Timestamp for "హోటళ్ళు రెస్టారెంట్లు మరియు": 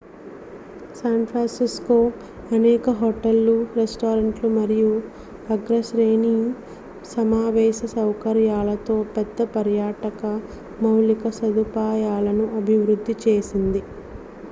2.99-4.93